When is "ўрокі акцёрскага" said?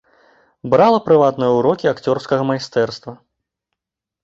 1.57-2.43